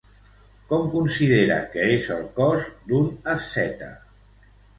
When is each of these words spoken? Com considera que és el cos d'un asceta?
Com 0.69 0.87
considera 0.93 1.57
que 1.73 1.85
és 1.97 2.07
el 2.15 2.25
cos 2.41 2.67
d'un 2.89 3.13
asceta? 3.37 3.93